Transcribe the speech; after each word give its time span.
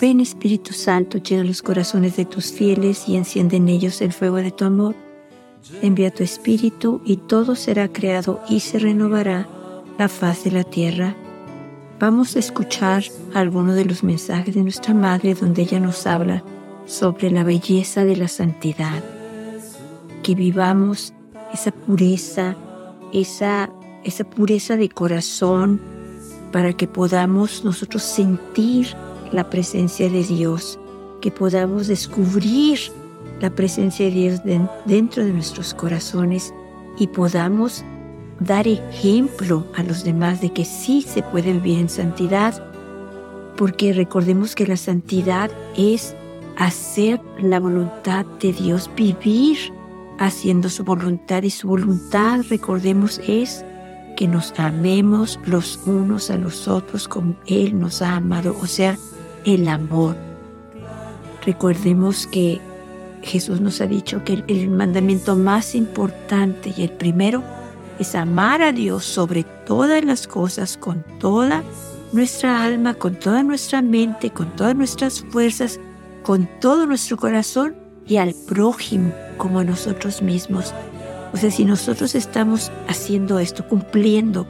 Ven 0.00 0.20
Espíritu 0.20 0.74
Santo, 0.74 1.18
llena 1.18 1.42
los 1.42 1.60
corazones 1.60 2.16
de 2.16 2.24
tus 2.24 2.52
fieles 2.52 3.08
y 3.08 3.16
enciende 3.16 3.56
en 3.56 3.68
ellos 3.68 4.00
el 4.00 4.12
fuego 4.12 4.36
de 4.36 4.52
tu 4.52 4.64
amor. 4.64 4.94
Envía 5.82 6.12
tu 6.12 6.22
Espíritu 6.22 7.00
y 7.04 7.16
todo 7.16 7.56
será 7.56 7.88
creado 7.88 8.40
y 8.48 8.60
se 8.60 8.78
renovará 8.78 9.48
la 9.98 10.08
faz 10.08 10.44
de 10.44 10.52
la 10.52 10.62
tierra. 10.62 11.16
Vamos 11.98 12.36
a 12.36 12.38
escuchar 12.38 13.02
algunos 13.34 13.74
de 13.74 13.86
los 13.86 14.04
mensajes 14.04 14.54
de 14.54 14.62
nuestra 14.62 14.94
Madre 14.94 15.34
donde 15.34 15.62
ella 15.62 15.80
nos 15.80 16.06
habla 16.06 16.44
sobre 16.86 17.32
la 17.32 17.42
belleza 17.42 18.04
de 18.04 18.16
la 18.16 18.28
santidad. 18.28 19.02
Que 20.22 20.36
vivamos 20.36 21.12
esa 21.52 21.72
pureza, 21.72 22.54
esa, 23.12 23.68
esa 24.04 24.22
pureza 24.22 24.76
de 24.76 24.90
corazón 24.90 25.80
para 26.52 26.72
que 26.72 26.86
podamos 26.86 27.64
nosotros 27.64 28.04
sentir 28.04 28.94
la 29.32 29.50
presencia 29.50 30.08
de 30.08 30.22
Dios, 30.22 30.78
que 31.20 31.30
podamos 31.30 31.86
descubrir 31.86 32.78
la 33.40 33.50
presencia 33.50 34.06
de 34.06 34.12
Dios 34.12 34.40
dentro 34.86 35.24
de 35.24 35.32
nuestros 35.32 35.74
corazones 35.74 36.52
y 36.98 37.06
podamos 37.06 37.84
dar 38.40 38.68
ejemplo 38.68 39.66
a 39.76 39.82
los 39.82 40.04
demás 40.04 40.40
de 40.40 40.52
que 40.52 40.64
sí 40.64 41.02
se 41.02 41.22
puede 41.22 41.52
vivir 41.52 41.78
en 41.78 41.88
santidad, 41.88 42.64
porque 43.56 43.92
recordemos 43.92 44.54
que 44.54 44.66
la 44.66 44.76
santidad 44.76 45.50
es 45.76 46.14
hacer 46.56 47.20
la 47.40 47.60
voluntad 47.60 48.26
de 48.40 48.52
Dios, 48.52 48.90
vivir 48.96 49.58
haciendo 50.18 50.68
su 50.68 50.84
voluntad 50.84 51.42
y 51.44 51.50
su 51.50 51.68
voluntad, 51.68 52.44
recordemos, 52.48 53.20
es 53.26 53.64
que 54.16 54.26
nos 54.26 54.52
amemos 54.58 55.38
los 55.46 55.78
unos 55.86 56.30
a 56.30 56.36
los 56.36 56.66
otros 56.66 57.06
como 57.06 57.36
Él 57.46 57.78
nos 57.78 58.02
ha 58.02 58.16
amado, 58.16 58.56
o 58.60 58.66
sea, 58.66 58.98
el 59.44 59.68
amor. 59.68 60.16
Recordemos 61.44 62.26
que 62.26 62.60
Jesús 63.22 63.60
nos 63.60 63.80
ha 63.80 63.86
dicho 63.86 64.24
que 64.24 64.44
el, 64.46 64.70
mandamiento 64.70 65.36
más 65.36 65.74
importante 65.74 66.72
y 66.76 66.82
el 66.82 66.92
primero 66.92 67.42
es 67.98 68.14
amar 68.14 68.62
a 68.62 68.72
Dios 68.72 69.04
sobre 69.04 69.44
todas 69.66 70.04
las 70.04 70.26
cosas, 70.26 70.76
con 70.76 71.04
toda 71.18 71.62
nuestra 72.12 72.62
alma, 72.62 72.94
con 72.94 73.16
toda 73.16 73.42
nuestra 73.42 73.82
mente, 73.82 74.30
con 74.30 74.54
todas 74.56 74.76
nuestras 74.76 75.20
fuerzas, 75.30 75.80
con 76.22 76.48
todo 76.60 76.86
nuestro 76.86 77.16
corazón 77.16 77.76
y 78.06 78.16
al 78.16 78.34
prójimo 78.46 79.12
como 79.36 79.60
a 79.60 79.64
nosotros 79.64 80.22
mismos. 80.22 80.72
O 81.32 81.36
sea, 81.36 81.50
si 81.50 81.64
nosotros 81.64 82.14
estamos 82.14 82.70
haciendo 82.88 83.38
esto, 83.38 83.66
cumpliendo 83.66 84.46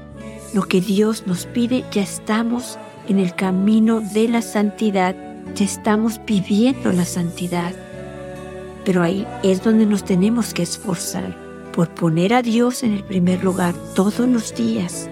lo 0.55 0.63
que 0.63 0.81
Dios 0.81 1.27
nos 1.27 1.47
pide, 1.47 1.85
ya 1.91 2.03
estamos 2.03 2.79
en 3.09 3.19
el 3.19 3.35
camino 3.35 4.01
de 4.01 4.29
la 4.29 4.43
santidad, 4.43 5.17
ya 5.55 5.65
estamos 5.65 6.21
viviendo 6.27 6.93
la 6.93 7.05
santidad. 7.05 7.73
Pero 8.85 9.03
ahí 9.03 9.27
es 9.43 9.63
donde 9.63 9.87
nos 9.87 10.05
tenemos 10.05 10.55
que 10.55 10.63
esforzar 10.63 11.37
por 11.73 11.95
poner 11.95 12.35
a 12.35 12.43
Dios 12.43 12.83
en 12.83 12.93
el 12.93 13.05
primer 13.05 13.43
lugar 13.43 13.75
todos 13.95 14.29
los 14.29 14.55
días 14.55 15.09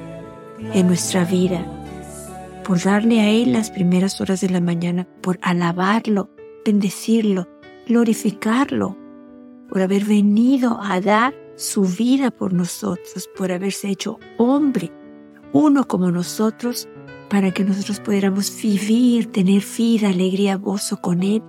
en 0.73 0.87
nuestra 0.87 1.25
vida, 1.25 1.65
por 2.65 2.83
darle 2.83 3.21
a 3.21 3.31
Él 3.31 3.53
las 3.53 3.71
primeras 3.71 4.21
horas 4.21 4.41
de 4.41 4.51
la 4.51 4.61
mañana, 4.61 5.07
por 5.21 5.39
alabarlo, 5.43 6.31
bendecirlo, 6.65 7.49
glorificarlo, 7.87 8.97
por 9.69 9.83
haber 9.83 10.05
venido 10.05 10.81
a 10.83 11.01
dar 11.01 11.35
su 11.57 11.83
vida 11.83 12.31
por 12.31 12.53
nosotros, 12.53 13.29
por 13.37 13.53
haberse 13.53 13.89
hecho 13.89 14.19
hombre, 14.37 14.93
uno 15.53 15.87
como 15.87 16.11
nosotros, 16.11 16.89
para 17.29 17.53
que 17.53 17.65
nosotros 17.65 18.01
pudiéramos 18.01 18.53
vivir, 18.63 19.33
tener 19.33 19.63
vida, 19.77 20.09
alegría, 20.09 20.57
gozo 20.57 21.01
con 21.01 21.23
Él 21.23 21.43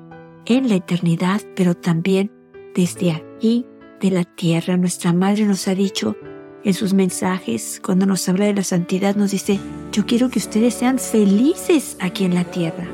en 0.46 0.70
la 0.70 0.76
eternidad, 0.76 1.42
pero 1.56 1.76
también 1.76 2.32
desde 2.74 3.12
aquí 3.12 3.66
de 4.02 4.12
la 4.12 4.24
tierra. 4.24 4.78
Nuestra 4.78 5.14
Madre 5.14 5.46
nos 5.46 5.68
ha 5.68 5.76
dicho 5.76 6.16
en 6.64 6.74
sus 6.74 6.94
mensajes, 6.94 7.80
cuando 7.84 8.06
nos 8.06 8.28
habla 8.28 8.46
de 8.46 8.54
la 8.54 8.64
santidad, 8.64 9.16
nos 9.16 9.32
dice, 9.32 9.60
yo 9.92 10.06
quiero 10.06 10.30
que 10.30 10.40
ustedes 10.40 10.74
sean 10.74 11.00
felices 11.00 11.98
aquí 12.00 12.26
en 12.26 12.36
la 12.36 12.44
tierra 12.44 12.88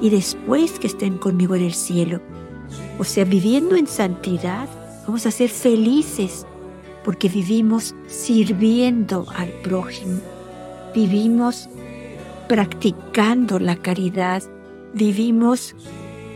y 0.00 0.10
después 0.10 0.78
que 0.78 0.86
estén 0.86 1.18
conmigo 1.18 1.54
en 1.54 1.62
el 1.62 1.74
cielo. 1.74 2.20
O 2.98 3.04
sea, 3.04 3.24
viviendo 3.24 3.76
en 3.76 3.86
santidad, 3.86 4.68
vamos 5.06 5.26
a 5.26 5.30
ser 5.30 5.48
felices 5.48 6.46
porque 7.04 7.28
vivimos 7.28 7.94
sirviendo 8.06 9.26
al 9.34 9.48
prójimo, 9.62 10.20
vivimos 10.94 11.68
practicando 12.48 13.58
la 13.58 13.76
caridad, 13.76 14.42
vivimos 14.94 15.74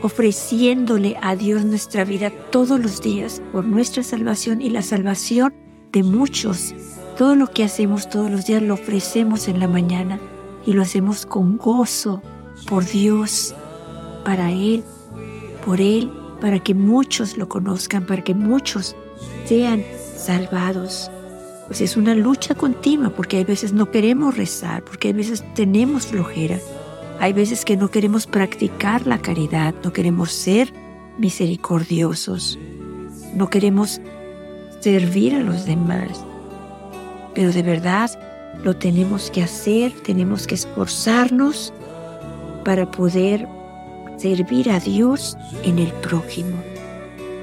ofreciéndole 0.03 1.16
a 1.22 1.37
Dios 1.37 1.65
nuestra 1.65 2.04
vida 2.04 2.31
todos 2.50 2.81
los 2.81 3.00
días 3.00 3.43
por 3.53 3.65
nuestra 3.65 4.03
salvación 4.03 4.62
y 4.62 4.71
la 4.71 4.82
salvación 4.82 5.54
de 5.93 6.03
muchos. 6.03 6.75
Todo 7.19 7.34
lo 7.34 7.48
que 7.48 7.65
hacemos 7.65 8.09
todos 8.09 8.31
los 8.31 8.47
días 8.47 8.62
lo 8.62 8.75
ofrecemos 8.75 9.48
en 9.48 9.60
la 9.60 9.69
mañana 9.69 10.19
y 10.65 10.72
lo 10.72 10.82
hacemos 10.82 11.26
con 11.26 11.59
gozo 11.59 12.22
por 12.69 12.84
Dios, 12.84 13.54
para 14.25 14.50
Él, 14.50 14.84
por 15.65 15.81
Él, 15.81 16.10
para 16.41 16.59
que 16.59 16.75
muchos 16.75 17.37
lo 17.37 17.48
conozcan, 17.48 18.06
para 18.06 18.25
que 18.25 18.34
muchos 18.34 18.97
sean 19.44 19.84
salvados. 20.16 21.10
Pues 21.70 21.82
es 21.82 21.97
una 21.97 22.16
lucha 22.16 22.56
continua 22.56 23.10
porque 23.10 23.36
hay 23.36 23.44
veces 23.44 23.72
no 23.72 23.92
queremos 23.92 24.36
rezar, 24.36 24.82
porque 24.82 25.06
hay 25.06 25.14
veces 25.14 25.44
tenemos 25.54 26.08
flojera, 26.08 26.58
hay 27.20 27.32
veces 27.32 27.64
que 27.64 27.76
no 27.76 27.92
queremos 27.92 28.26
practicar 28.26 29.06
la 29.06 29.19
caridad, 29.19 29.72
no 29.84 29.92
queremos 29.92 30.32
ser 30.32 30.72
misericordiosos, 31.16 32.59
no 33.36 33.48
queremos 33.48 34.00
servir 34.80 35.32
a 35.36 35.44
los 35.44 35.64
demás. 35.64 36.25
Pero 37.36 37.53
de 37.53 37.62
verdad 37.62 38.10
lo 38.64 38.75
tenemos 38.75 39.30
que 39.30 39.44
hacer, 39.44 39.92
tenemos 39.92 40.48
que 40.48 40.56
esforzarnos 40.56 41.72
para 42.64 42.91
poder 42.91 43.47
servir 44.16 44.70
a 44.70 44.80
Dios 44.80 45.38
en 45.62 45.78
el 45.78 45.92
prójimo 45.92 46.56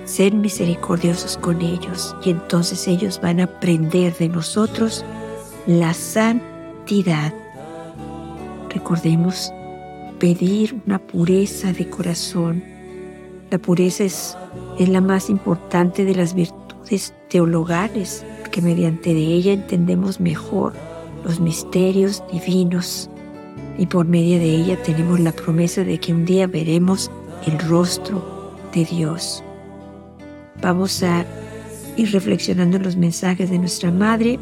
ser 0.07 0.33
misericordiosos 0.33 1.37
con 1.37 1.61
ellos 1.61 2.15
y 2.23 2.31
entonces 2.31 2.87
ellos 2.87 3.19
van 3.21 3.41
a 3.41 3.43
aprender 3.43 4.15
de 4.17 4.29
nosotros 4.29 5.03
la 5.67 5.93
santidad. 5.93 7.33
Recordemos 8.69 9.51
pedir 10.17 10.81
una 10.85 10.97
pureza 10.97 11.73
de 11.73 11.89
corazón. 11.89 12.63
La 13.51 13.57
pureza 13.57 14.05
es, 14.05 14.37
es 14.79 14.89
la 14.89 15.01
más 15.01 15.29
importante 15.29 16.05
de 16.05 16.15
las 16.15 16.33
virtudes 16.33 17.13
teologales, 17.29 18.25
porque 18.41 18.61
mediante 18.61 19.13
de 19.13 19.25
ella 19.25 19.53
entendemos 19.53 20.19
mejor 20.21 20.73
los 21.25 21.41
misterios 21.41 22.23
divinos 22.31 23.09
y 23.77 23.85
por 23.85 24.05
medio 24.05 24.39
de 24.39 24.55
ella 24.55 24.81
tenemos 24.81 25.19
la 25.19 25.33
promesa 25.33 25.83
de 25.83 25.99
que 25.99 26.13
un 26.13 26.25
día 26.25 26.47
veremos 26.47 27.11
el 27.45 27.59
rostro 27.59 28.55
de 28.73 28.85
Dios. 28.85 29.43
Vamos 30.61 31.03
a 31.03 31.25
ir 31.97 32.11
reflexionando 32.11 32.77
en 32.77 32.83
los 32.83 32.95
mensajes 32.95 33.49
de 33.49 33.59
nuestra 33.59 33.91
madre. 33.91 34.39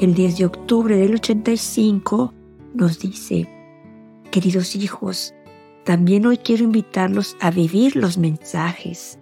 El 0.00 0.14
10 0.14 0.38
de 0.38 0.46
octubre 0.46 0.96
del 0.96 1.14
85 1.14 2.32
nos 2.74 2.98
dice, 2.98 3.48
queridos 4.30 4.74
hijos, 4.74 5.34
también 5.84 6.24
hoy 6.24 6.38
quiero 6.38 6.64
invitarlos 6.64 7.36
a 7.40 7.50
vivir 7.50 7.96
los 7.96 8.16
mensajes. 8.16 9.18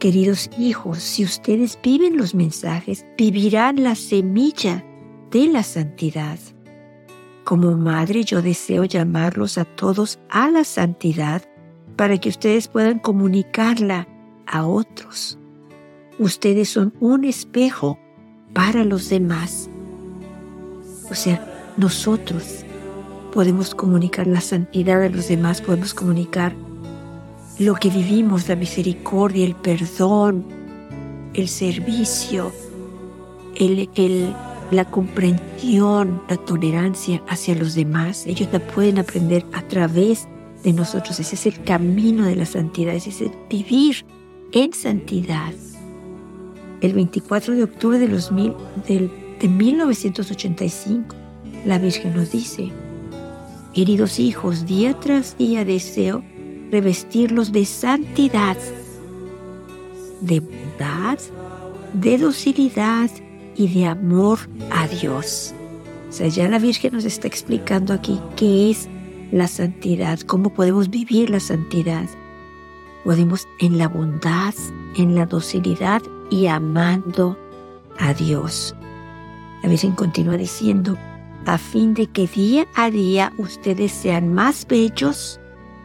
Queridos 0.00 0.50
hijos, 0.58 0.98
si 0.98 1.24
ustedes 1.24 1.78
viven 1.82 2.16
los 2.16 2.34
mensajes, 2.34 3.04
vivirán 3.18 3.82
la 3.82 3.94
semilla 3.94 4.84
de 5.30 5.46
la 5.46 5.62
santidad. 5.62 6.38
Como 7.44 7.76
madre 7.76 8.24
yo 8.24 8.42
deseo 8.42 8.84
llamarlos 8.84 9.58
a 9.58 9.64
todos 9.64 10.18
a 10.28 10.50
la 10.50 10.64
santidad 10.64 11.42
para 11.96 12.18
que 12.18 12.30
ustedes 12.30 12.68
puedan 12.68 12.98
comunicarla 12.98 14.08
a 14.50 14.66
otros. 14.66 15.38
Ustedes 16.18 16.68
son 16.68 16.92
un 17.00 17.24
espejo 17.24 17.98
para 18.52 18.84
los 18.84 19.08
demás. 19.08 19.70
O 21.10 21.14
sea, 21.14 21.72
nosotros 21.76 22.64
podemos 23.32 23.74
comunicar 23.74 24.26
la 24.26 24.40
santidad 24.40 25.02
a 25.02 25.08
los 25.08 25.28
demás, 25.28 25.62
podemos 25.62 25.94
comunicar 25.94 26.54
lo 27.58 27.74
que 27.74 27.90
vivimos, 27.90 28.48
la 28.48 28.56
misericordia, 28.56 29.46
el 29.46 29.54
perdón, 29.54 30.44
el 31.34 31.48
servicio, 31.48 32.52
la 34.70 34.84
comprensión, 34.90 36.22
la 36.28 36.36
tolerancia 36.36 37.22
hacia 37.28 37.54
los 37.54 37.74
demás. 37.74 38.26
Ellos 38.26 38.48
la 38.52 38.60
pueden 38.60 38.98
aprender 38.98 39.44
a 39.52 39.62
través 39.62 40.26
de 40.64 40.72
nosotros. 40.72 41.20
Ese 41.20 41.34
es 41.34 41.46
el 41.46 41.62
camino 41.62 42.26
de 42.26 42.36
la 42.36 42.46
santidad, 42.46 42.94
ese 42.94 43.10
es 43.10 43.20
el 43.20 43.32
vivir 43.48 44.04
en 44.52 44.72
santidad. 44.72 45.52
El 46.80 46.94
24 46.94 47.54
de 47.54 47.64
octubre 47.64 47.98
de, 47.98 48.08
los 48.08 48.30
de 48.34 49.48
1985, 49.48 51.14
la 51.64 51.78
Virgen 51.78 52.14
nos 52.14 52.32
dice, 52.32 52.70
Queridos 53.74 54.18
hijos, 54.18 54.66
día 54.66 54.98
tras 54.98 55.36
día 55.36 55.64
deseo 55.64 56.24
revestirlos 56.70 57.52
de 57.52 57.64
santidad, 57.64 58.56
de 60.20 60.40
bondad, 60.40 61.18
de 61.92 62.18
docilidad 62.18 63.10
y 63.56 63.68
de 63.68 63.86
amor 63.86 64.38
a 64.70 64.88
Dios. 64.88 65.54
O 66.08 66.12
sea, 66.12 66.28
ya 66.28 66.48
la 66.48 66.58
Virgen 66.58 66.94
nos 66.94 67.04
está 67.04 67.28
explicando 67.28 67.92
aquí 67.92 68.18
qué 68.36 68.70
es 68.70 68.88
la 69.30 69.46
santidad, 69.46 70.18
cómo 70.20 70.52
podemos 70.52 70.90
vivir 70.90 71.30
la 71.30 71.40
santidad. 71.40 72.08
Podemos 73.04 73.48
en 73.58 73.78
la 73.78 73.88
bondad, 73.88 74.54
en 74.96 75.14
la 75.14 75.26
docilidad 75.26 76.02
y 76.30 76.46
amando 76.46 77.38
a 77.98 78.14
Dios. 78.14 78.74
La 79.62 79.68
Virgen 79.68 79.92
continúa 79.92 80.36
diciendo, 80.36 80.96
a 81.46 81.58
fin 81.58 81.94
de 81.94 82.06
que 82.06 82.26
día 82.26 82.66
a 82.74 82.90
día 82.90 83.32
ustedes 83.38 83.92
sean 83.92 84.32
más 84.32 84.66
bellos 84.66 85.40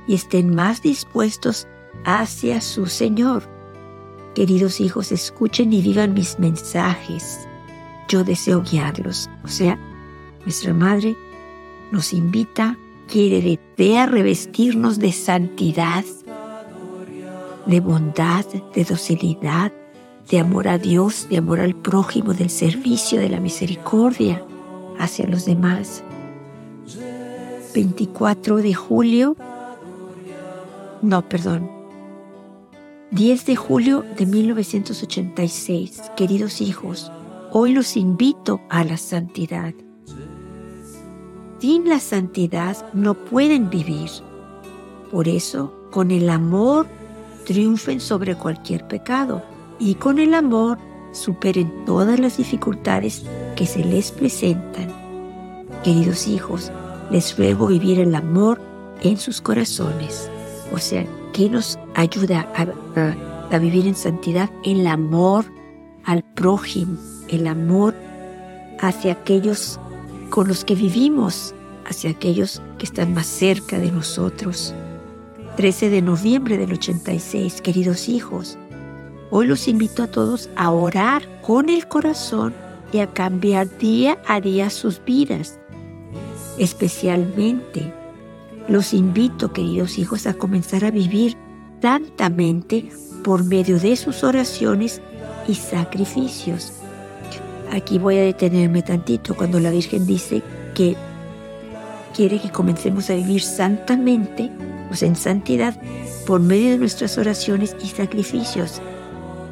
y 0.08 0.16
estén 0.16 0.54
más 0.54 0.82
dispuestos 0.82 1.68
hacia 2.04 2.62
su 2.62 2.86
Señor. 2.86 3.44
Queridos 4.36 4.82
hijos, 4.82 5.12
escuchen 5.12 5.74
y 5.74 5.82
vivan 5.82 6.14
mis 6.14 6.38
mensajes. 6.40 7.48
Yo 8.08 8.24
deseo 8.24 8.62
guiarlos. 8.62 9.30
O 9.44 9.48
sea, 9.48 9.80
nuestra 10.42 10.74
Madre 10.74 11.16
nos 11.92 12.14
invita, 12.14 12.78
quiere, 13.08 13.60
desea 13.78 14.06
revestirnos 14.06 15.00
de 15.00 15.12
santidad, 15.12 16.04
de 17.66 17.80
bondad, 17.80 18.46
de 18.74 18.84
docilidad, 18.84 19.72
de 20.30 20.40
amor 20.40 20.68
a 20.68 20.78
Dios, 20.78 21.28
de 21.30 21.38
amor 21.38 21.60
al 21.60 21.76
prójimo, 21.76 22.34
del 22.34 22.50
servicio, 22.50 23.20
de 23.20 23.30
la 23.30 23.40
misericordia 23.40 24.44
hacia 25.00 25.28
los 25.28 25.46
demás. 25.46 26.04
24 27.74 28.58
de 28.58 28.74
julio, 28.74 29.36
no, 31.02 31.28
perdón, 31.28 31.70
10 33.12 33.46
de 33.46 33.56
julio 33.56 34.04
de 34.18 34.26
1986. 34.26 36.12
Queridos 36.16 36.62
hijos, 36.62 37.12
hoy 37.52 37.74
los 37.74 37.96
invito 37.98 38.62
a 38.70 38.84
la 38.84 38.98
santidad. 38.98 39.74
Sin 41.60 41.90
la 41.90 42.00
santidad 42.00 42.78
no 42.94 43.14
pueden 43.14 43.70
vivir. 43.70 44.10
Por 45.12 45.28
eso, 45.28 45.74
con 45.92 46.12
el 46.12 46.30
amor, 46.30 46.88
triunfen 47.46 48.00
sobre 48.00 48.36
cualquier 48.36 48.88
pecado 48.88 49.44
y 49.80 49.96
con 49.96 50.20
el 50.20 50.34
amor 50.34 50.78
superen 51.12 51.86
todas 51.86 52.20
las 52.20 52.38
dificultades 52.38 53.24
que 53.56 53.66
se 53.66 53.84
les 53.84 54.12
presentan. 54.12 54.88
Queridos 55.84 56.28
hijos, 56.28 56.72
les 57.10 57.38
ruego 57.38 57.68
vivir 57.68 58.00
el 58.00 58.14
amor 58.16 58.62
en 59.02 59.18
sus 59.18 59.42
corazones. 59.42 60.30
O 60.72 60.78
sea, 60.78 61.06
que 61.34 61.50
nos 61.50 61.78
ayuda 61.96 62.48
a, 62.56 63.58
vivir 63.60 63.88
en 63.88 63.96
santidad? 63.96 64.50
El 64.64 64.88
amor 64.88 65.46
al 66.04 66.24
prójimo, 66.24 66.98
el 67.30 67.48
amor 67.48 67.94
hacia 68.80 69.14
aquellos 69.14 69.80
con 70.30 70.48
los 70.48 70.66
que 70.66 70.76
vivimos, 70.76 71.54
hacia 71.86 72.10
aquellos 72.10 72.62
que 72.78 72.86
están 72.86 73.14
más 73.14 73.28
cerca 73.28 73.80
de 73.80 73.92
nosotros. 73.92 74.74
13 75.56 75.90
de 75.90 76.02
noviembre 76.02 76.58
del 76.58 76.74
86, 76.74 77.62
queridos 77.62 78.10
hijos, 78.10 78.58
Hoy 79.32 79.48
los 79.48 79.68
invito 79.68 80.04
a 80.04 80.08
todos 80.08 80.50
a 80.56 80.70
orar 80.70 81.42
con 81.42 81.70
el 81.70 81.88
corazón 81.88 82.54
y 82.94 83.00
a 83.00 83.08
cambiar 83.08 83.76
día 83.80 84.20
a 84.28 84.40
día 84.40 84.70
sus 84.70 85.04
vidas. 85.04 85.60
Especialmente 86.60 87.92
los 88.68 88.94
invito, 88.94 89.52
queridos 89.52 89.98
hijos, 89.98 90.28
a 90.28 90.36
comenzar 90.36 90.86
a 90.86 90.92
vivir 90.92 91.36
santamente 91.82 92.90
por 93.24 93.44
medio 93.44 93.80
de 93.80 93.96
sus 93.96 94.24
oraciones 94.24 95.02
y 95.48 95.56
sacrificios. 95.56 96.74
Aquí 97.72 97.98
voy 97.98 98.18
a 98.18 98.22
detenerme 98.22 98.84
tantito 98.84 99.36
cuando 99.36 99.60
la 99.60 99.72
Virgen 99.72 100.06
dice 100.06 100.44
que 100.76 100.96
quiere 102.16 102.40
que 102.40 102.52
comencemos 102.52 103.10
a 103.10 103.16
vivir 103.16 103.42
santamente, 103.42 104.52
sea, 104.96 105.08
en 105.08 105.16
santidad, 105.16 105.80
por 106.26 106.40
medio 106.40 106.72
de 106.72 106.78
nuestras 106.78 107.18
oraciones 107.18 107.76
y 107.84 107.88
sacrificios. 107.88 108.82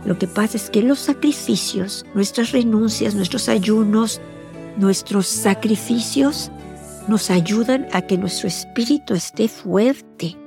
Lo 0.05 0.17
que 0.17 0.27
pasa 0.27 0.57
es 0.57 0.69
que 0.69 0.81
los 0.81 0.99
sacrificios, 0.99 2.05
nuestras 2.13 2.51
renuncias, 2.51 3.15
nuestros 3.15 3.47
ayunos, 3.47 4.19
nuestros 4.77 5.27
sacrificios 5.27 6.51
nos 7.07 7.29
ayudan 7.29 7.87
a 7.91 8.01
que 8.01 8.17
nuestro 8.17 8.47
espíritu 8.47 9.13
esté 9.13 9.47
fuerte 9.47 10.37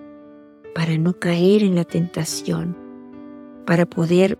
para 0.74 0.96
no 0.98 1.14
caer 1.14 1.62
en 1.62 1.74
la 1.74 1.84
tentación, 1.84 2.76
para 3.66 3.86
poder 3.86 4.38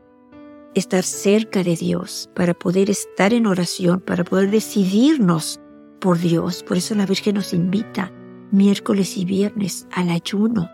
estar 0.74 1.02
cerca 1.02 1.62
de 1.62 1.76
Dios, 1.76 2.28
para 2.34 2.52
poder 2.52 2.90
estar 2.90 3.32
en 3.32 3.46
oración, 3.46 4.00
para 4.00 4.24
poder 4.24 4.50
decidirnos 4.50 5.60
por 6.00 6.18
Dios. 6.18 6.62
Por 6.62 6.76
eso 6.76 6.94
la 6.94 7.06
Virgen 7.06 7.36
nos 7.36 7.54
invita 7.54 8.12
miércoles 8.50 9.16
y 9.16 9.24
viernes 9.24 9.86
al 9.92 10.10
ayuno, 10.10 10.70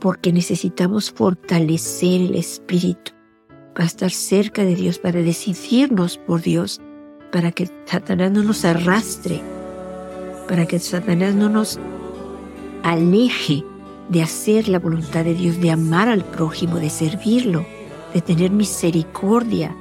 porque 0.00 0.32
necesitamos 0.32 1.10
fortalecer 1.10 2.22
el 2.22 2.34
espíritu 2.34 3.12
para 3.74 3.86
estar 3.86 4.10
cerca 4.10 4.64
de 4.64 4.74
Dios, 4.74 4.98
para 4.98 5.20
decidirnos 5.22 6.18
por 6.18 6.42
Dios, 6.42 6.80
para 7.32 7.52
que 7.52 7.68
Satanás 7.84 8.32
no 8.32 8.42
nos 8.42 8.64
arrastre, 8.64 9.40
para 10.48 10.66
que 10.66 10.78
Satanás 10.78 11.34
no 11.34 11.48
nos 11.48 11.78
aleje 12.82 13.64
de 14.08 14.22
hacer 14.22 14.68
la 14.68 14.78
voluntad 14.78 15.24
de 15.24 15.34
Dios, 15.34 15.60
de 15.60 15.70
amar 15.70 16.08
al 16.08 16.24
prójimo, 16.24 16.78
de 16.78 16.90
servirlo, 16.90 17.64
de 18.12 18.20
tener 18.20 18.50
misericordia 18.50 19.74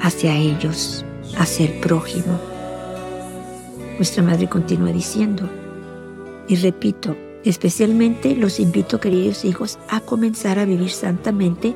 hacia 0.00 0.36
ellos, 0.36 1.04
hacia 1.36 1.66
el 1.66 1.80
prójimo. 1.80 2.38
Nuestra 3.96 4.22
madre 4.22 4.48
continúa 4.48 4.92
diciendo, 4.92 5.48
y 6.48 6.56
repito, 6.56 7.16
Especialmente 7.44 8.36
los 8.36 8.60
invito, 8.60 9.00
queridos 9.00 9.44
hijos, 9.44 9.78
a 9.88 10.00
comenzar 10.00 10.58
a 10.58 10.64
vivir 10.64 10.90
santamente 10.90 11.74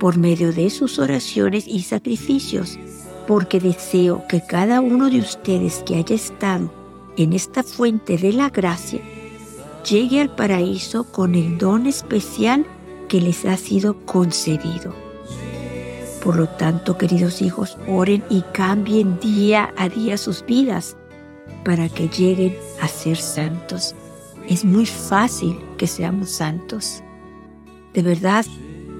por 0.00 0.16
medio 0.16 0.52
de 0.52 0.70
sus 0.70 0.98
oraciones 0.98 1.68
y 1.68 1.82
sacrificios, 1.82 2.78
porque 3.26 3.60
deseo 3.60 4.24
que 4.28 4.42
cada 4.44 4.80
uno 4.80 5.10
de 5.10 5.18
ustedes 5.18 5.82
que 5.84 5.96
haya 5.96 6.14
estado 6.14 6.72
en 7.16 7.34
esta 7.34 7.62
fuente 7.62 8.16
de 8.16 8.32
la 8.32 8.48
gracia 8.48 9.00
llegue 9.88 10.20
al 10.20 10.34
paraíso 10.34 11.04
con 11.04 11.34
el 11.34 11.58
don 11.58 11.86
especial 11.86 12.64
que 13.08 13.20
les 13.20 13.44
ha 13.44 13.58
sido 13.58 13.98
concedido. 14.06 14.94
Por 16.24 16.36
lo 16.36 16.48
tanto, 16.48 16.96
queridos 16.96 17.42
hijos, 17.42 17.76
oren 17.86 18.24
y 18.30 18.42
cambien 18.52 19.20
día 19.20 19.74
a 19.76 19.90
día 19.90 20.16
sus 20.16 20.46
vidas 20.46 20.96
para 21.64 21.88
que 21.90 22.08
lleguen 22.08 22.56
a 22.80 22.88
ser 22.88 23.18
santos 23.18 23.94
es 24.48 24.64
muy 24.64 24.86
fácil 24.86 25.58
que 25.78 25.86
seamos 25.86 26.30
santos. 26.30 27.02
De 27.94 28.02
verdad, 28.02 28.44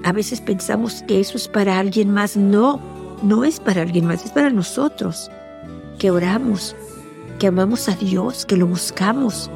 a 0.03 0.11
veces 0.11 0.41
pensamos 0.41 1.03
que 1.07 1.19
eso 1.19 1.37
es 1.37 1.47
para 1.47 1.79
alguien 1.79 2.11
más. 2.11 2.37
No, 2.37 2.79
no 3.21 3.43
es 3.43 3.59
para 3.59 3.81
alguien 3.81 4.05
más, 4.05 4.25
es 4.25 4.31
para 4.31 4.49
nosotros, 4.49 5.29
que 5.99 6.11
oramos, 6.11 6.75
que 7.39 7.47
amamos 7.47 7.89
a 7.89 7.95
Dios, 7.95 8.45
que 8.45 8.57
lo 8.57 8.67
buscamos 8.67 9.49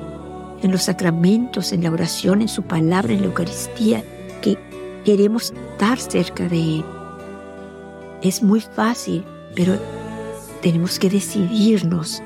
en 0.61 0.71
los 0.71 0.83
sacramentos, 0.83 1.71
en 1.71 1.83
la 1.83 1.91
oración, 1.91 2.41
en 2.41 2.47
su 2.47 2.63
palabra, 2.63 3.13
en 3.13 3.21
la 3.21 3.27
Eucaristía, 3.27 4.03
que 4.41 4.57
queremos 5.05 5.53
estar 5.71 5.99
cerca 5.99 6.47
de 6.47 6.77
Él. 6.77 6.85
Es 8.21 8.41
muy 8.41 8.61
fácil, 8.61 9.23
pero 9.55 9.77
tenemos 10.61 10.97
que 10.97 11.09
decidirnos 11.09 12.21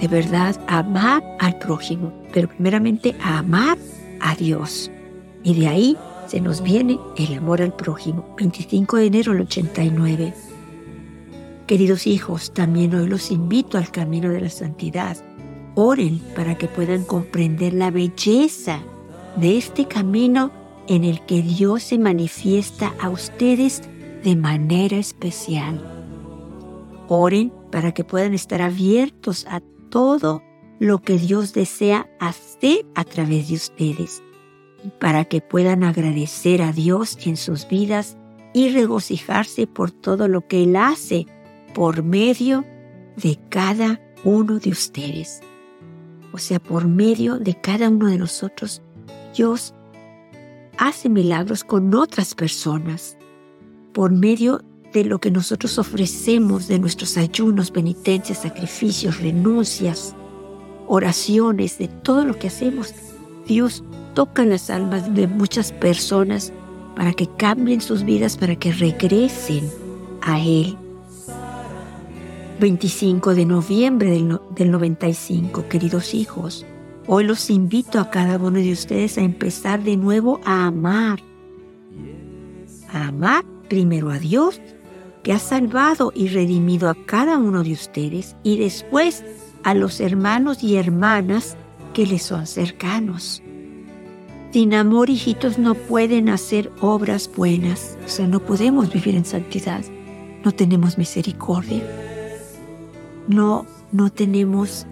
de 0.00 0.08
verdad 0.08 0.56
amar 0.68 1.22
al 1.38 1.58
prójimo, 1.58 2.12
pero 2.32 2.48
primeramente 2.48 3.14
a 3.22 3.38
amar 3.38 3.78
a 4.20 4.34
Dios. 4.34 4.90
Y 5.42 5.54
de 5.54 5.68
ahí 5.68 5.96
se 6.26 6.40
nos 6.40 6.62
viene 6.62 6.98
el 7.16 7.34
amor 7.34 7.62
al 7.62 7.74
prójimo. 7.74 8.34
25 8.38 8.96
de 8.96 9.06
enero 9.06 9.32
del 9.32 9.42
89. 9.42 10.34
Queridos 11.66 12.06
hijos, 12.06 12.52
también 12.52 12.94
hoy 12.94 13.06
los 13.06 13.30
invito 13.30 13.78
al 13.78 13.90
camino 13.90 14.30
de 14.30 14.40
la 14.40 14.50
santidad. 14.50 15.16
Oren 15.74 16.20
para 16.36 16.56
que 16.56 16.68
puedan 16.68 17.04
comprender 17.04 17.72
la 17.72 17.90
belleza 17.90 18.80
de 19.36 19.56
este 19.56 19.86
camino 19.86 20.50
en 20.86 21.04
el 21.04 21.24
que 21.24 21.42
Dios 21.42 21.82
se 21.82 21.98
manifiesta 21.98 22.92
a 23.00 23.08
ustedes 23.08 23.82
de 24.22 24.36
manera 24.36 24.96
especial. 24.96 25.80
Oren 27.08 27.52
para 27.70 27.92
que 27.92 28.04
puedan 28.04 28.34
estar 28.34 28.62
abiertos 28.62 29.46
a 29.48 29.60
todo 29.90 30.42
lo 30.82 31.00
que 31.00 31.16
Dios 31.16 31.52
desea 31.52 32.10
hacer 32.18 32.84
a 32.96 33.04
través 33.04 33.46
de 33.46 33.54
ustedes, 33.54 34.20
para 34.98 35.24
que 35.24 35.40
puedan 35.40 35.84
agradecer 35.84 36.60
a 36.60 36.72
Dios 36.72 37.16
en 37.24 37.36
sus 37.36 37.68
vidas 37.68 38.16
y 38.52 38.68
regocijarse 38.70 39.68
por 39.68 39.92
todo 39.92 40.26
lo 40.26 40.48
que 40.48 40.64
Él 40.64 40.74
hace 40.74 41.28
por 41.72 42.02
medio 42.02 42.64
de 43.16 43.38
cada 43.48 44.00
uno 44.24 44.58
de 44.58 44.70
ustedes. 44.70 45.40
o 46.32 46.38
sea, 46.38 46.58
por 46.58 46.88
medio 46.88 47.38
de 47.38 47.54
cada 47.54 47.88
uno 47.88 48.08
de 48.08 48.18
nosotros, 48.18 48.82
Dios 49.36 49.74
hace 50.78 51.08
milagros 51.08 51.62
con 51.62 51.94
otras 51.94 52.34
personas, 52.34 53.16
por 53.92 54.10
medio 54.10 54.64
de 54.92 55.04
lo 55.04 55.20
que 55.20 55.30
nosotros 55.30 55.78
ofrecemos, 55.78 56.66
de 56.66 56.80
nuestros 56.80 57.16
ayunos, 57.18 57.70
penitencias, 57.70 58.42
sacrificios, 58.42 59.20
renuncias, 59.20 60.16
oraciones, 60.86 61.78
de 61.78 61.88
todo 61.88 62.24
lo 62.24 62.38
que 62.38 62.48
hacemos. 62.48 62.94
Dios 63.46 63.82
toca 64.14 64.44
las 64.44 64.70
almas 64.70 65.14
de 65.14 65.26
muchas 65.26 65.72
personas 65.72 66.52
para 66.96 67.12
que 67.12 67.26
cambien 67.26 67.80
sus 67.80 68.04
vidas, 68.04 68.36
para 68.36 68.56
que 68.56 68.72
regresen 68.72 69.70
a 70.20 70.40
Él. 70.40 70.76
25 72.60 73.34
de 73.34 73.44
noviembre 73.46 74.10
del, 74.10 74.38
del 74.54 74.70
95, 74.70 75.68
queridos 75.68 76.14
hijos, 76.14 76.64
hoy 77.06 77.24
los 77.24 77.50
invito 77.50 77.98
a 77.98 78.10
cada 78.10 78.36
uno 78.36 78.58
de 78.58 78.72
ustedes 78.72 79.18
a 79.18 79.22
empezar 79.22 79.82
de 79.82 79.96
nuevo 79.96 80.40
a 80.44 80.66
amar. 80.66 81.20
A 82.92 83.08
amar 83.08 83.44
primero 83.68 84.10
a 84.10 84.18
Dios, 84.18 84.60
que 85.22 85.32
ha 85.32 85.38
salvado 85.38 86.12
y 86.14 86.28
redimido 86.28 86.88
a 86.88 86.94
cada 86.94 87.38
uno 87.38 87.64
de 87.64 87.72
ustedes, 87.72 88.36
y 88.42 88.58
después 88.58 89.24
a 89.64 89.74
los 89.74 90.00
hermanos 90.00 90.62
y 90.62 90.76
hermanas 90.76 91.56
que 91.94 92.06
les 92.06 92.22
son 92.22 92.46
cercanos. 92.46 93.42
Sin 94.52 94.74
amor, 94.74 95.08
hijitos, 95.08 95.58
no 95.58 95.74
pueden 95.74 96.28
hacer 96.28 96.70
obras 96.80 97.30
buenas. 97.34 97.96
O 98.04 98.08
sea, 98.08 98.26
no 98.26 98.40
podemos 98.40 98.92
vivir 98.92 99.14
en 99.14 99.24
santidad. 99.24 99.82
No 100.44 100.52
tenemos 100.52 100.98
misericordia. 100.98 101.82
No, 103.28 103.64
no 103.92 104.10
tenemos, 104.10 104.86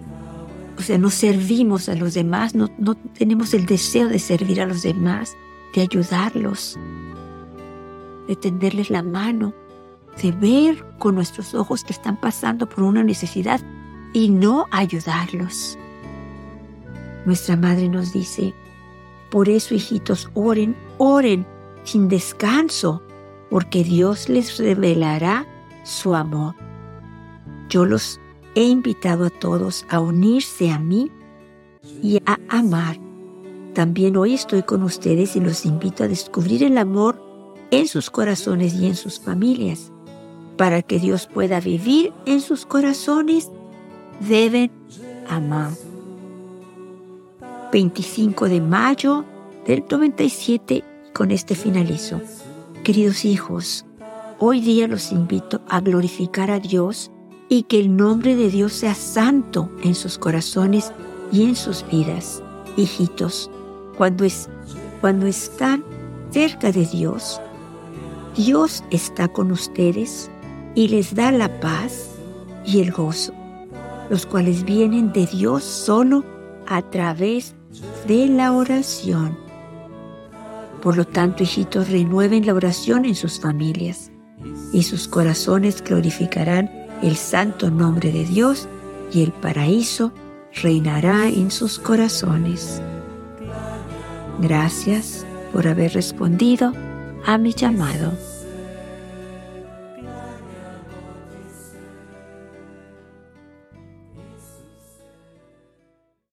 o 0.79 0.81
sea, 0.81 0.97
no 0.97 1.11
servimos 1.11 1.89
a 1.89 1.95
los 1.95 2.15
demás. 2.15 2.55
No, 2.55 2.69
no 2.79 2.95
tenemos 2.95 3.53
el 3.53 3.67
deseo 3.67 4.07
de 4.07 4.17
servir 4.17 4.61
a 4.61 4.65
los 4.65 4.81
demás, 4.81 5.35
de 5.75 5.81
ayudarlos, 5.81 6.79
de 8.27 8.35
tenderles 8.35 8.89
la 8.89 9.03
mano, 9.03 9.53
de 10.23 10.31
ver 10.31 10.83
con 10.97 11.13
nuestros 11.13 11.53
ojos 11.53 11.83
que 11.83 11.93
están 11.93 12.19
pasando 12.19 12.67
por 12.67 12.83
una 12.83 13.03
necesidad 13.03 13.61
y 14.13 14.29
no 14.29 14.67
ayudarlos. 14.71 15.77
Nuestra 17.25 17.55
madre 17.55 17.87
nos 17.87 18.13
dice, 18.13 18.53
por 19.29 19.47
eso, 19.47 19.75
hijitos, 19.75 20.29
oren, 20.33 20.75
oren 20.97 21.45
sin 21.83 22.09
descanso, 22.09 23.01
porque 23.49 23.83
Dios 23.83 24.29
les 24.29 24.57
revelará 24.57 25.45
su 25.83 26.15
amor. 26.15 26.55
Yo 27.69 27.85
los 27.85 28.19
he 28.55 28.63
invitado 28.63 29.25
a 29.25 29.29
todos 29.29 29.85
a 29.89 29.99
unirse 29.99 30.71
a 30.71 30.79
mí 30.79 31.11
y 32.01 32.21
a 32.25 32.37
amar. 32.49 32.99
También 33.73 34.17
hoy 34.17 34.33
estoy 34.33 34.63
con 34.63 34.83
ustedes 34.83 35.35
y 35.35 35.39
los 35.39 35.65
invito 35.65 36.03
a 36.03 36.07
descubrir 36.07 36.63
el 36.63 36.77
amor 36.77 37.21
en 37.71 37.87
sus 37.87 38.09
corazones 38.09 38.73
y 38.73 38.87
en 38.87 38.95
sus 38.95 39.19
familias. 39.19 39.91
Para 40.57 40.81
que 40.81 40.99
Dios 40.99 41.27
pueda 41.27 41.61
vivir 41.61 42.13
en 42.25 42.41
sus 42.41 42.65
corazones, 42.65 43.49
deben 44.27 44.71
amar. 45.27 45.71
25 47.71 48.49
de 48.49 48.61
mayo 48.61 49.25
del 49.65 49.83
97. 49.89 50.83
Con 51.13 51.31
este 51.31 51.55
finalizo. 51.55 52.21
Queridos 52.85 53.25
hijos, 53.25 53.85
hoy 54.39 54.61
día 54.61 54.87
los 54.87 55.11
invito 55.11 55.61
a 55.67 55.81
glorificar 55.81 56.49
a 56.49 56.59
Dios 56.59 57.11
y 57.49 57.63
que 57.63 57.81
el 57.81 57.97
nombre 57.97 58.37
de 58.37 58.49
Dios 58.49 58.71
sea 58.71 58.95
santo 58.95 59.69
en 59.83 59.93
sus 59.93 60.17
corazones 60.17 60.93
y 61.33 61.43
en 61.43 61.57
sus 61.57 61.85
vidas. 61.91 62.41
Hijitos, 62.77 63.51
cuando, 63.97 64.23
es, 64.23 64.49
cuando 65.01 65.27
están 65.27 65.83
cerca 66.31 66.71
de 66.71 66.85
Dios, 66.85 67.41
Dios 68.37 68.85
está 68.89 69.27
con 69.27 69.51
ustedes 69.51 70.31
y 70.73 70.87
les 70.87 71.13
da 71.13 71.33
la 71.33 71.59
paz 71.59 72.11
y 72.65 72.79
el 72.79 72.91
gozo, 72.91 73.33
los 74.11 74.25
cuales 74.25 74.65
vienen 74.65 75.13
de 75.13 75.25
Dios 75.25 75.63
solo 75.63 76.25
a 76.67 76.81
través 76.81 77.55
de 78.09 78.27
la 78.27 78.51
oración. 78.51 79.37
Por 80.81 80.97
lo 80.97 81.07
tanto, 81.07 81.43
hijitos, 81.43 81.89
renueven 81.89 82.45
la 82.45 82.53
oración 82.53 83.05
en 83.05 83.15
sus 83.15 83.39
familias 83.39 84.11
y 84.73 84.83
sus 84.83 85.07
corazones 85.07 85.81
glorificarán 85.81 86.69
el 87.01 87.15
santo 87.15 87.71
nombre 87.71 88.11
de 88.11 88.25
Dios 88.25 88.67
y 89.13 89.23
el 89.23 89.31
paraíso 89.31 90.11
reinará 90.61 91.29
en 91.29 91.49
sus 91.49 91.79
corazones. 91.79 92.81
Gracias 94.41 95.25
por 95.53 95.69
haber 95.69 95.93
respondido 95.93 96.73
a 97.25 97.37
mi 97.37 97.53
llamado. 97.53 98.11